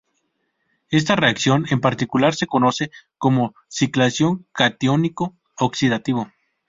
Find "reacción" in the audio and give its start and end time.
1.15-1.67